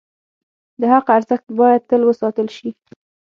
[0.79, 2.69] د حق ارزښت باید تل وساتل شي.